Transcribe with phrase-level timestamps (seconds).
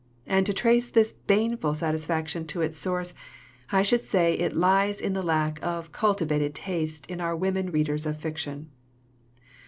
[0.25, 3.13] And to trace this baneful satisfaction to its source,
[3.71, 7.67] I should say it lies in the lack of a cultivated taste in our women
[7.69, 8.71] readers of fiction.